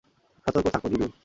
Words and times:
সতর্ক 0.45 0.67
থাকো, 0.67 0.87
ধীরু। 0.89 1.07